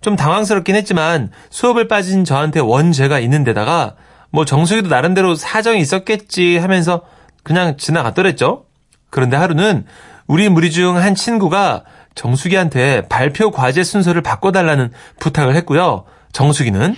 좀 0.00 0.16
당황스럽긴 0.16 0.74
했지만 0.76 1.30
수업을 1.50 1.88
빠진 1.88 2.24
저한테 2.24 2.60
원죄가 2.60 3.18
있는데다가 3.20 3.96
뭐 4.30 4.44
정수기도 4.44 4.88
나름대로 4.88 5.34
사정이 5.34 5.80
있었겠지 5.80 6.56
하면서 6.58 7.02
그냥 7.42 7.76
지나갔더랬죠. 7.76 8.64
그런데 9.10 9.36
하루는 9.36 9.84
우리 10.26 10.48
무리 10.48 10.70
중 10.70 10.96
한 10.96 11.14
친구가 11.14 11.84
정수기한테 12.14 13.08
발표 13.08 13.50
과제 13.50 13.82
순서를 13.84 14.22
바꿔달라는 14.22 14.90
부탁을 15.18 15.54
했고요. 15.56 16.04
정수기는 16.32 16.94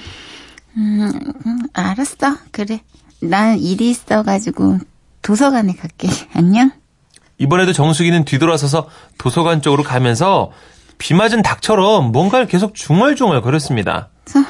알았어. 1.73 2.37
그래. 2.51 2.81
난 3.21 3.59
일이 3.59 3.91
있어가지고 3.91 4.79
도서관에 5.23 5.75
갈게. 5.75 6.09
안녕. 6.35 6.71
이번에도 7.39 7.73
정수기는 7.73 8.25
뒤돌아서서 8.25 8.89
도서관 9.19 9.63
쪽으로 9.63 9.83
가면서 9.83 10.51
비 11.03 11.15
맞은 11.15 11.43
닭처럼 11.43 12.13
뭔가를 12.13 12.47
계속 12.47 12.77
중얼중얼 12.77 13.43
거렸습니다. 13.43 14.09
아 14.37 14.45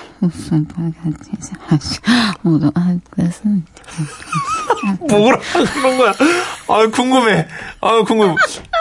뭐라 5.09 5.39
그런 5.73 5.97
거야? 5.97 6.13
아 6.69 6.87
궁금해. 6.89 7.49
아 7.81 8.03
궁금해. 8.03 8.35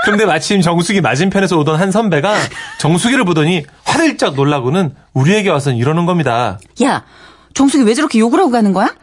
근데 0.03 0.25
마침 0.25 0.59
정수기 0.59 0.99
맞은편에서 0.99 1.57
오던 1.59 1.79
한 1.79 1.91
선배가 1.93 2.35
정수기를 2.79 3.23
보더니 3.23 3.65
화들짝 3.85 4.35
놀라고는 4.35 4.93
우리에게 5.13 5.49
와서 5.49 5.71
이러는 5.71 6.05
겁니다. 6.05 6.59
야 6.83 7.05
정숙이 7.53 7.85
왜 7.85 7.93
저렇게 7.93 8.19
욕을 8.19 8.39
하고 8.39 8.51
가는 8.51 8.73
거야? 8.73 8.93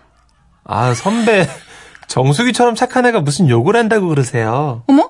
아 0.65 0.93
선배 0.93 1.49
정수기처럼 2.07 2.75
착한 2.75 3.07
애가 3.07 3.23
무슨 3.23 3.49
욕을 3.49 3.77
한다고 3.77 4.09
그러세요? 4.09 4.83
어머? 4.89 5.09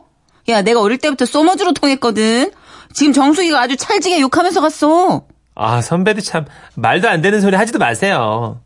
야 0.48 0.62
내가 0.62 0.80
어릴 0.80 0.98
때부터 0.98 1.26
소머즈로 1.26 1.72
통했거든. 1.72 2.52
지금 2.92 3.12
정숙이가 3.12 3.60
아주 3.60 3.76
찰지게 3.76 4.20
욕하면서 4.20 4.60
갔어. 4.60 5.22
아 5.54 5.80
선배도 5.80 6.20
참 6.20 6.44
말도 6.74 7.08
안 7.08 7.20
되는 7.20 7.40
소리 7.40 7.56
하지도 7.56 7.78
마세요. 7.78 8.60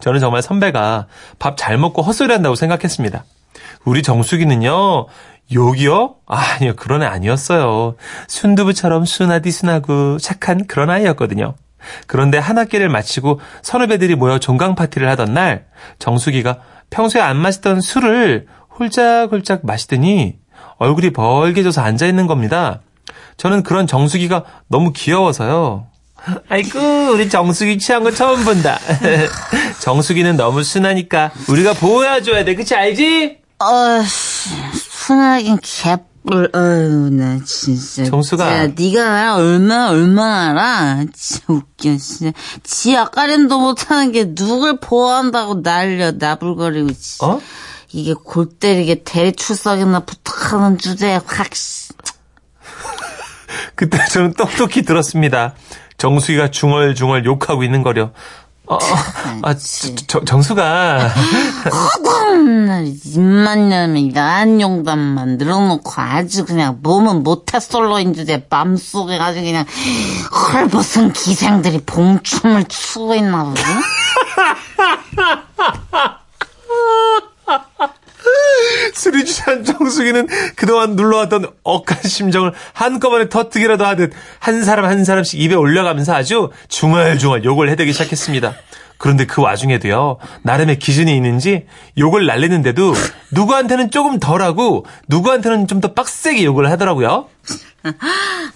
저는 0.00 0.20
정말 0.20 0.42
선배가 0.42 1.06
밥 1.38 1.56
잘 1.56 1.78
먹고 1.78 2.02
헛소리 2.02 2.32
한다고 2.32 2.54
생각했습니다. 2.54 3.24
우리 3.84 4.02
정수기는요, 4.02 5.06
욕이요? 5.54 6.16
아 6.26 6.58
니요, 6.60 6.74
그런 6.76 7.02
애 7.02 7.06
아니었어요. 7.06 7.96
순두부처럼 8.28 9.04
순하디 9.04 9.50
순하고 9.50 10.18
착한 10.18 10.66
그런 10.66 10.90
아이였거든요. 10.90 11.54
그런데 12.06 12.38
한 12.38 12.58
학기를 12.58 12.88
마치고 12.88 13.40
선후배들이 13.62 14.14
모여 14.14 14.38
종강 14.38 14.74
파티를 14.74 15.08
하던 15.10 15.34
날 15.34 15.66
정수기가 15.98 16.58
평소에 16.90 17.20
안 17.20 17.36
마시던 17.36 17.80
술을 17.80 18.46
홀짝홀짝 18.78 19.60
마시더니 19.64 20.38
얼굴이 20.78 21.10
벌개져서 21.10 21.82
앉아 21.82 22.06
있는 22.06 22.26
겁니다. 22.26 22.80
저는 23.36 23.62
그런 23.62 23.86
정수기가 23.86 24.44
너무 24.68 24.92
귀여워서요. 24.92 25.86
아이고 26.48 26.78
우리 27.12 27.28
정수기 27.28 27.78
취한 27.78 28.02
거 28.02 28.10
처음 28.10 28.44
본다. 28.44 28.78
정수기는 29.80 30.36
너무 30.36 30.62
순하니까 30.62 31.32
우리가 31.48 31.74
보호해줘야 31.74 32.44
돼. 32.44 32.54
그치 32.54 32.74
알지? 32.74 33.38
어, 33.58 34.02
순하긴 35.06 35.58
개뿔, 35.62 36.50
어휴, 36.54 37.10
나 37.10 37.38
진짜. 37.44 38.04
정수가. 38.04 38.52
야, 38.56 38.66
네가 38.68 39.04
나 39.04 39.36
얼마나, 39.36 39.90
얼마나 39.90 40.50
알아? 40.50 41.04
진짜 41.14 41.44
웃겨, 41.48 41.96
진짜. 41.98 42.32
지 42.62 42.96
아까림도 42.96 43.60
못하는 43.60 44.12
게 44.12 44.34
누굴 44.34 44.80
보호한다고 44.80 45.62
날려, 45.62 46.12
나불거리고, 46.12 46.92
진짜. 46.94 47.26
어? 47.26 47.40
이게 47.92 48.12
골 48.14 48.48
때리게 48.48 49.04
대리 49.04 49.32
출석이나 49.32 50.00
부탁하는 50.00 50.78
주제에 50.78 51.20
확, 51.26 51.54
씨. 51.54 51.83
그때 53.74 53.98
저는 54.10 54.34
똑똑히 54.34 54.82
들었습니다. 54.82 55.54
정수기가 55.98 56.50
중얼중얼 56.50 57.24
욕하고 57.24 57.62
있는 57.62 57.82
거려. 57.82 58.10
어, 58.66 58.76
어, 58.76 58.78
아, 59.42 59.54
저, 59.54 59.94
저, 60.06 60.24
정수가. 60.24 61.12
입만 63.04 63.70
열면 63.70 64.16
야한 64.16 64.60
용담만 64.60 65.36
늘어놓고 65.36 65.92
아주 65.96 66.46
그냥 66.46 66.78
몸은 66.82 67.22
모태솔로인 67.22 68.14
주제 68.14 68.46
맘속에 68.48 69.18
아주 69.18 69.42
그냥 69.42 69.66
헐벗은 70.52 71.12
기생들이 71.12 71.82
봉춤을 71.84 72.64
추고 72.64 73.14
있나 73.14 73.44
보지? 73.44 73.62
취한 79.24 79.64
정수기는 79.64 80.28
그동안 80.56 80.96
눌러왔던 80.96 81.46
억한 81.62 81.98
심정을 82.04 82.52
한꺼번에 82.72 83.28
터뜨기라도 83.28 83.84
하듯 83.84 84.12
한 84.38 84.64
사람 84.64 84.84
한 84.86 85.04
사람씩 85.04 85.40
입에 85.40 85.54
올려가면서 85.54 86.14
아주 86.14 86.50
중얼중얼 86.68 87.44
욕을 87.44 87.68
해대기 87.70 87.92
시작했습니다. 87.92 88.54
그런데 88.96 89.26
그 89.26 89.42
와중에도요, 89.42 90.18
나름의 90.42 90.78
기준이 90.78 91.14
있는지 91.14 91.66
욕을 91.98 92.26
날리는데도 92.26 92.94
누구한테는 93.32 93.90
조금 93.90 94.18
덜하고 94.20 94.86
누구한테는 95.08 95.66
좀 95.66 95.80
더 95.80 95.92
빡세게 95.92 96.44
욕을 96.44 96.70
하더라고요. 96.70 97.26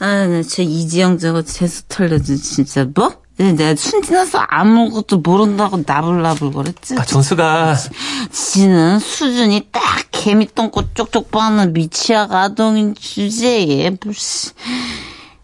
아, 0.00 0.26
나저 0.26 0.62
이지영 0.62 1.18
저거 1.18 1.42
재수 1.42 1.82
털려도 1.88 2.36
진짜 2.36 2.86
뭐? 2.94 3.12
내가 3.36 3.74
순진해서 3.74 4.38
아무것도 4.48 5.18
모른다고 5.18 5.82
나불나불 5.86 6.52
거렸지? 6.52 6.94
아, 6.98 7.04
정수가 7.04 7.76
지는 8.32 8.98
수준이 8.98 9.68
딱 9.70 10.07
개미똥꼬 10.32 10.92
쪽쪽 10.92 11.30
빠는 11.30 11.72
미취학 11.72 12.30
아동인 12.34 12.94
주제에 12.94 13.90
무슨 14.04 14.52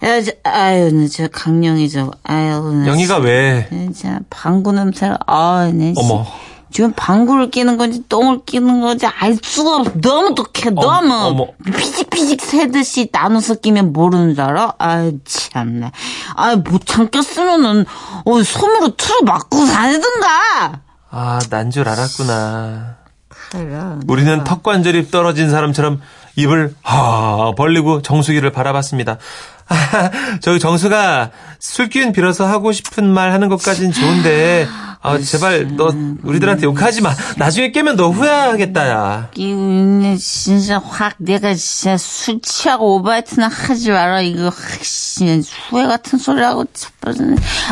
야, 0.03 0.21
저, 0.23 0.31
아유, 0.43 0.93
나저 0.93 1.29
강령이 1.29 1.89
저거, 1.89 2.11
아유, 2.25 2.61
나 2.75 2.89
영희가 2.89 3.17
왜? 3.19 3.67
진짜 3.71 4.21
방구 4.29 4.73
냄새가, 4.73 5.17
아, 5.27 5.71
네. 5.73 5.95
어머. 5.97 6.27
지금 6.71 6.93
방구를 6.95 7.51
끼는 7.51 7.79
건지 7.79 8.03
똥을 8.11 8.41
끼는 8.45 8.83
건지 8.83 9.07
알 9.07 9.39
수가 9.43 9.77
없어. 9.77 9.93
너무 10.03 10.35
독해. 10.35 10.71
너무 10.75 11.15
어머. 11.15 11.47
피직피직 11.65 12.43
새듯이 12.43 13.09
나눠서 13.13 13.55
끼면 13.61 13.93
모르는 13.95 14.35
줄 14.35 14.43
알아? 14.45 14.75
아유 14.79 15.13
참나. 15.25 15.93
아유 16.35 16.57
못 16.69 16.85
참겠으면은 16.85 17.87
어, 18.25 18.43
손으로 18.43 18.97
틀어 18.97 19.23
맞고 19.23 19.65
다니든가. 19.67 20.83
아, 21.11 21.39
난 21.49 21.71
줄 21.71 21.89
알았구나. 21.89 22.97
우리는 24.07 24.45
턱 24.45 24.63
관절이 24.63 25.11
떨어진 25.11 25.51
사람처럼 25.51 26.01
입을 26.37 26.75
하 26.83 27.53
벌리고 27.57 28.03
정수기를 28.03 28.51
바라봤습니다. 28.51 29.19
아, 29.69 30.11
저기 30.43 30.59
정수가 30.59 31.31
술기운 31.59 32.13
빌어서 32.13 32.47
하고 32.47 32.73
싶은 32.73 33.09
말 33.09 33.33
하는 33.33 33.49
것까진 33.49 33.93
좋은데 33.93 34.67
아, 35.01 35.19
제발 35.19 35.77
너 35.77 35.93
우리들한테 36.23 36.65
욕하지 36.65 37.03
마. 37.03 37.15
나중에 37.37 37.71
깨면 37.73 37.97
너 37.97 38.09
후회하겠다 38.11 38.89
야. 38.89 39.31
이거 39.35 40.17
진짜 40.19 40.79
확 40.79 41.15
내가 41.19 41.55
진짜 41.55 41.97
술 41.97 42.41
취하고 42.41 42.97
오바이트나 42.97 43.49
하지 43.49 43.91
마라 43.91 44.23
이거 44.23 44.45
확 44.45 44.85
씨, 44.85 45.43
후회 45.69 45.87
같은 45.87 46.19
소리하고. 46.19 46.65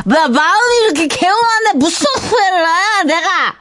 마, 0.04 0.28
마음이 0.28 0.84
이렇게 0.84 1.06
개운한데 1.06 1.78
무슨 1.78 2.06
후회를 2.20 2.66
해 2.66 3.04
내가. 3.04 3.54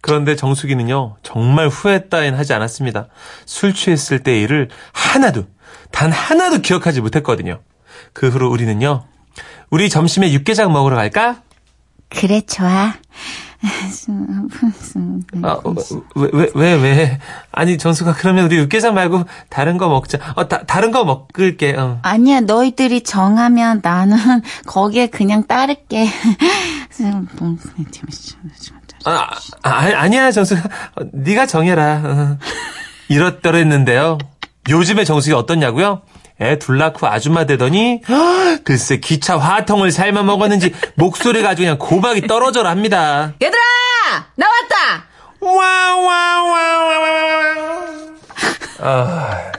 그런데 0.00 0.36
정수기는요 0.36 1.16
정말 1.22 1.68
후회했다엔 1.68 2.34
하지 2.34 2.52
않았습니다. 2.52 3.08
술 3.44 3.74
취했을 3.74 4.22
때 4.22 4.40
일을 4.40 4.68
하나도 4.92 5.46
단 5.90 6.12
하나도 6.12 6.60
기억하지 6.62 7.00
못했거든요. 7.00 7.60
그 8.12 8.28
후로 8.28 8.50
우리는요 8.50 9.04
우리 9.70 9.88
점심에 9.88 10.32
육개장 10.32 10.72
먹으러 10.72 10.96
갈까? 10.96 11.42
그래 12.08 12.40
좋아. 12.42 12.94
아, 15.42 15.60
어, 15.64 15.74
왜, 16.14 16.30
왜, 16.32 16.50
왜, 16.54 16.74
왜? 16.74 17.18
아니, 17.50 17.78
정수가, 17.78 18.14
그러면 18.14 18.44
우리 18.44 18.56
육개장 18.56 18.94
말고 18.94 19.24
다른 19.48 19.78
거 19.78 19.88
먹자. 19.88 20.18
어, 20.36 20.46
다, 20.46 20.64
다른 20.66 20.90
거 20.90 21.04
먹을게, 21.04 21.74
어. 21.76 21.98
아니야, 22.02 22.40
너희들이 22.40 23.02
정하면 23.02 23.80
나는 23.82 24.16
거기에 24.66 25.08
그냥 25.08 25.46
따를게. 25.46 26.06
아, 29.06 29.30
아, 29.62 29.70
아 29.94 30.08
니야, 30.08 30.30
정수가. 30.32 30.60
어, 30.96 31.02
네가 31.12 31.46
정해라. 31.46 32.02
어. 32.04 32.38
이렇더랬는데요. 33.08 34.18
요즘에 34.68 35.04
정수기 35.04 35.32
어떻냐고요? 35.34 36.02
애 36.40 36.58
둘 36.58 36.76
낳고 36.78 37.06
아줌마 37.06 37.46
되더니 37.46 38.02
글쎄 38.64 38.98
기차 38.98 39.38
화통을 39.38 39.90
삶아 39.90 40.22
먹었는지 40.24 40.74
목소리가 40.96 41.50
아주 41.50 41.62
그냥 41.62 41.78
고박이 41.78 42.26
떨어져라 42.26 42.68
합니다. 42.68 43.32
얘들아! 43.40 43.62
나왔다! 44.34 45.06
와와와와와. 45.40 46.96
아, 48.80 49.52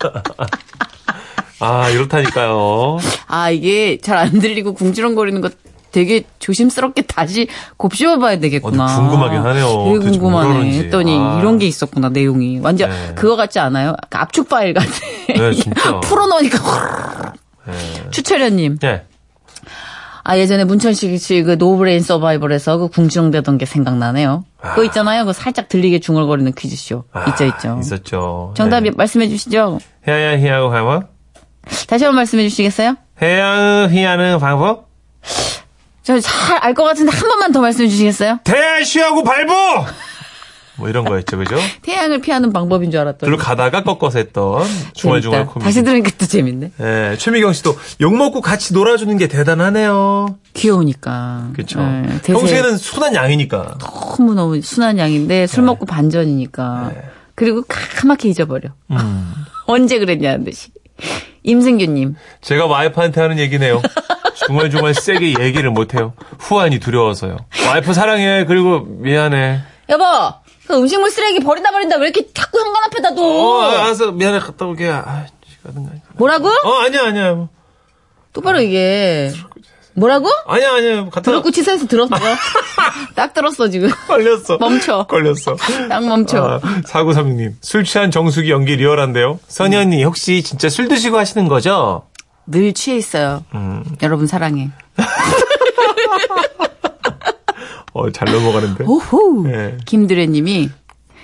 아 1.60 1.88
이렇다니까요. 1.90 2.98
아, 3.26 3.50
이게 3.50 3.98
잘 4.00 4.16
안 4.18 4.38
들리고 4.38 4.74
궁시렁거리는 4.74 5.40
거 5.40 5.50
되게 5.92 6.24
조심스럽게 6.38 7.02
다시 7.02 7.48
곱씹어 7.76 8.18
봐야 8.18 8.38
되겠구나. 8.38 8.84
어, 8.84 9.00
궁금하긴 9.00 9.40
하네요. 9.40 9.84
되게 9.84 9.98
궁금하네. 10.10 10.72
했더니 10.78 11.16
아. 11.18 11.38
이런 11.38 11.58
게 11.58 11.66
있었구나, 11.66 12.08
내용이. 12.08 12.58
완전 12.60 12.90
네. 12.90 13.14
그거 13.14 13.36
같지 13.36 13.58
않아요? 13.60 13.94
그 14.08 14.18
압축 14.18 14.48
파일 14.48 14.74
같아. 14.74 14.88
네, 15.28 15.52
진짜. 15.52 16.00
풀어놓으니까. 16.00 17.32
네. 17.66 17.72
추철현님. 18.10 18.78
네. 18.78 19.04
아, 20.24 20.38
예전에 20.38 20.64
문천식 20.64 21.18
씨그 21.20 21.56
노브레인 21.58 22.00
서바이벌에서 22.00 22.78
그 22.78 22.88
궁시렁대던 22.88 23.58
게 23.58 23.66
생각나네요. 23.66 24.44
그거 24.60 24.84
있잖아요. 24.84 25.24
그 25.24 25.32
살짝 25.32 25.68
들리게 25.68 25.98
중얼거리는 25.98 26.52
퀴즈쇼. 26.56 27.04
아, 27.12 27.24
있죠, 27.30 27.44
있죠. 27.46 27.78
있었죠. 27.80 28.54
정답 28.56 28.80
네. 28.80 28.92
말씀해 28.96 29.28
주시죠. 29.28 29.80
해야 30.06 30.38
희하고 30.38 30.70
방법? 30.70 31.08
다시 31.88 32.04
한번 32.04 32.16
말씀해 32.16 32.48
주시겠어요? 32.48 32.96
해야 33.20 33.88
희하는 33.88 34.38
방법? 34.38 34.91
저 36.02 36.18
잘 36.20 36.58
알 36.62 36.74
것 36.74 36.84
같은데 36.84 37.12
한 37.12 37.28
번만 37.28 37.52
더 37.52 37.60
말씀해 37.60 37.88
주시겠어요? 37.88 38.40
대시하고 38.44 39.22
발보! 39.22 39.52
뭐 40.76 40.88
이런 40.88 41.04
거였죠, 41.04 41.36
그죠? 41.36 41.56
태양을 41.82 42.20
피하는 42.22 42.52
방법인 42.52 42.90
줄 42.90 42.98
알았더니. 43.00 43.28
들로 43.28 43.36
가다가 43.36 43.82
꺾어서 43.84 44.18
했던 44.18 44.64
중얼중얼. 44.94 45.46
코미디. 45.46 45.64
다시 45.64 45.84
들으니까 45.84 46.10
또 46.18 46.26
재밌네. 46.26 46.72
예, 46.80 47.16
최미경 47.18 47.52
씨도 47.52 47.76
욕 48.00 48.16
먹고 48.16 48.40
같이 48.40 48.72
놀아주는 48.72 49.16
게 49.18 49.28
대단하네요. 49.28 50.38
귀여우니까. 50.54 51.50
그렇죠. 51.52 51.78
네, 51.80 52.18
평소에는 52.24 52.78
순한 52.78 53.14
양이니까. 53.14 53.76
너무 53.78 54.34
너무 54.34 54.60
순한 54.62 54.98
양인데 54.98 55.46
술 55.46 55.62
먹고 55.64 55.84
반전이니까. 55.86 56.90
그리고 57.34 57.62
카맣게 57.68 58.30
잊어버려. 58.30 58.70
음. 58.90 59.34
언제 59.66 59.98
그랬냐는 59.98 60.44
듯이. 60.44 60.70
임승규님. 61.42 62.16
제가 62.40 62.66
와이프한테 62.66 63.20
하는 63.20 63.38
얘기네요. 63.38 63.80
중얼중얼 64.46 64.94
세게 64.94 65.34
얘기를 65.40 65.70
못해요. 65.70 66.14
후환이 66.38 66.78
두려워서요. 66.78 67.36
와이프 67.68 67.92
사랑해. 67.94 68.44
그리고 68.46 68.80
미안해. 68.80 69.60
여보, 69.88 70.04
그 70.66 70.76
음식물 70.76 71.10
쓰레기 71.10 71.40
버린다 71.40 71.70
버린다 71.70 71.96
왜 71.96 72.08
이렇게 72.08 72.32
자꾸 72.32 72.58
현관 72.60 72.84
앞에다 72.84 73.14
둬? 73.14 73.22
어, 73.22 73.62
알았어. 73.62 74.12
미안해. 74.12 74.38
갔다 74.38 74.66
올게. 74.66 74.88
아, 74.88 75.26
가든가. 75.64 75.90
뭐라고? 76.14 76.48
어, 76.48 76.72
아니야, 76.84 77.04
아니야. 77.06 77.48
똑바로 78.32 78.62
얘기해. 78.62 79.30
뭐라고? 79.94 80.28
아니야, 80.46 80.72
아니야. 80.74 81.04
갔다 81.04 81.22
들었고 81.22 81.50
치사해서 81.50 81.86
들었어. 81.86 82.14
딱 83.14 83.34
들었어 83.34 83.68
지금. 83.68 83.90
걸렸어. 84.08 84.56
멈춰. 84.58 85.04
걸렸어. 85.08 85.56
딱 85.88 86.04
멈춰. 86.06 86.38
아, 86.38 86.60
4936님. 86.86 87.54
술 87.60 87.84
취한 87.84 88.10
정수기 88.10 88.50
연기 88.50 88.76
리얼한데요. 88.76 89.38
선희 89.48 89.76
언니, 89.76 90.02
혹시 90.04 90.42
진짜 90.42 90.68
술 90.68 90.88
드시고 90.88 91.18
하시는 91.18 91.46
거죠? 91.48 92.04
늘 92.46 92.72
취해 92.72 92.96
있어요. 92.96 93.44
음. 93.54 93.84
여러분 94.02 94.26
사랑해. 94.26 94.70
어, 97.94 98.10
잘 98.10 98.32
넘어가는데. 98.32 98.84
오호. 98.84 99.42
네. 99.46 99.76
김두래님이 99.84 100.70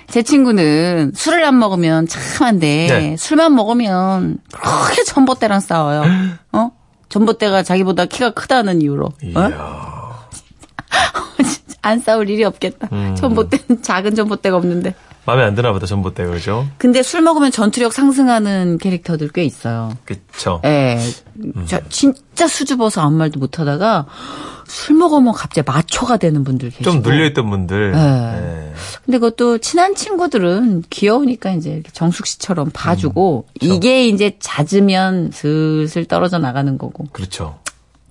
제 0.07 0.21
친구는 0.23 1.11
술을 1.15 1.43
안 1.43 1.59
먹으면 1.59 2.07
참한데 2.07 2.87
네. 2.87 3.17
술만 3.17 3.55
먹으면 3.55 4.37
그렇게 4.51 5.03
전봇대랑 5.03 5.59
싸워요. 5.59 6.03
어? 6.53 6.71
전봇대가 7.09 7.63
자기보다 7.63 8.05
키가 8.05 8.31
크다는 8.31 8.81
이유로. 8.81 9.11
어? 9.35 9.41
안 11.81 11.99
싸울 11.99 12.29
일이 12.29 12.43
없겠다. 12.43 12.89
음. 12.91 13.15
전봇대는 13.15 13.81
작은 13.81 14.15
전봇대가 14.15 14.57
없는데. 14.57 14.93
마음에 15.25 15.43
안 15.43 15.53
드나 15.53 15.71
보다, 15.71 15.85
전봇대, 15.85 16.25
그죠? 16.25 16.67
근데 16.77 17.03
술 17.03 17.21
먹으면 17.21 17.51
전투력 17.51 17.93
상승하는 17.93 18.77
캐릭터들 18.79 19.29
꽤 19.29 19.43
있어요. 19.43 19.95
그쵸. 20.05 20.61
예. 20.65 20.97
저 21.67 21.79
진짜 21.89 22.47
수줍어서 22.47 23.01
아무 23.01 23.17
말도 23.17 23.39
못 23.39 23.59
하다가 23.59 24.07
술 24.65 24.95
먹으면 24.95 25.33
갑자기 25.33 25.69
마초가 25.69 26.17
되는 26.17 26.43
분들 26.43 26.69
계시고. 26.69 26.83
좀 26.83 27.01
눌려있던 27.01 27.49
분들. 27.49 27.91
네. 27.91 27.97
네. 27.97 28.73
근데 29.05 29.17
그것도 29.19 29.59
친한 29.59 29.93
친구들은 29.95 30.83
귀여우니까 30.89 31.51
이제 31.51 31.83
정숙 31.91 32.25
씨처럼 32.25 32.71
봐주고 32.73 33.45
음, 33.47 33.53
그렇죠. 33.59 33.75
이게 33.75 34.07
이제 34.07 34.35
잦으면 34.39 35.31
슬슬 35.31 36.05
떨어져 36.05 36.37
나가는 36.39 36.77
거고. 36.77 37.05
그렇죠. 37.11 37.59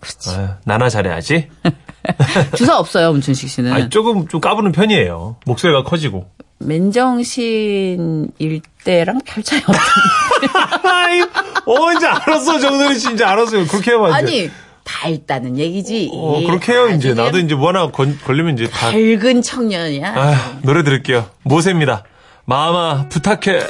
그렇지. 0.01 0.31
아유, 0.31 0.49
나나 0.64 0.88
잘해야지. 0.88 1.49
주사 2.57 2.79
없어요, 2.79 3.12
문춘식 3.12 3.49
씨는. 3.49 3.73
아니, 3.73 3.90
조금 3.90 4.29
좀 4.29 4.40
까부는 4.40 4.73
편이에요. 4.73 5.37
목소리가 5.47 5.83
커지고. 5.83 6.29
맨정신일 6.59 8.61
때랑 8.85 9.21
별 9.25 9.42
차이. 9.42 9.61
아이, 10.85 11.21
어, 11.23 11.92
이제 11.97 12.07
알았어, 12.07 12.59
정선이 12.59 12.99
씨. 12.99 13.12
이제 13.12 13.25
알았어요. 13.25 13.66
그렇게 13.66 13.92
해봐, 13.92 14.09
이제. 14.09 14.16
아니, 14.16 14.51
밝다는 14.85 15.59
얘기지. 15.59 16.11
어, 16.12 16.42
그렇게 16.47 16.73
해요, 16.73 16.88
이제. 16.88 17.14
나도 17.14 17.38
이제 17.38 17.55
뭐 17.55 17.68
하나 17.68 17.90
건, 17.90 18.18
걸리면 18.25 18.55
이제 18.55 18.68
다. 18.68 18.90
밝은 18.90 19.42
청년이야. 19.42 20.14
아 20.16 20.59
노래 20.62 20.83
들을게요. 20.83 21.27
모세입니다. 21.42 22.05
마마, 22.47 23.09
부탁해. 23.09 23.61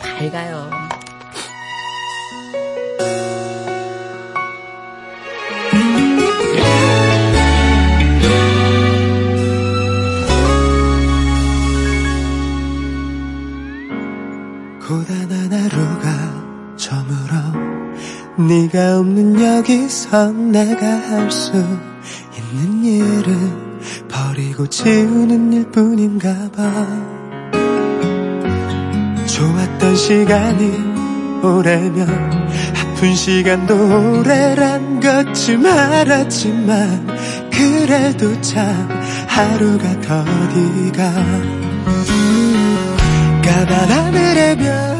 밝아요. 0.00 0.70
네가 18.52 18.98
없는 18.98 19.40
여기서 19.40 20.30
내가 20.32 20.86
할 20.86 21.30
수 21.30 21.52
있는 22.36 22.84
일은 22.84 23.78
버리고 24.08 24.66
지우는 24.66 25.54
일뿐인가 25.54 26.50
봐. 26.54 26.86
좋았던 29.26 29.96
시간이 29.96 31.42
오래면 31.42 32.08
아픈 32.76 33.14
시간도 33.14 34.18
오래란 34.20 35.00
것쯤 35.00 35.64
알았지만 35.64 37.06
그래도 37.50 38.38
참 38.42 38.66
하루가 39.28 39.98
더디가 40.02 41.12
까만 43.42 43.90
하늘의 43.90 44.58
별 44.58 44.91